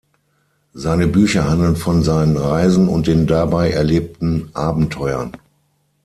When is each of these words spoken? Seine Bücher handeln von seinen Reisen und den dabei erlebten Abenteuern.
Seine 0.73 1.05
Bücher 1.05 1.47
handeln 1.47 1.75
von 1.75 2.01
seinen 2.01 2.35
Reisen 2.35 2.87
und 2.89 3.05
den 3.05 3.27
dabei 3.27 3.69
erlebten 3.69 4.49
Abenteuern. 4.55 5.33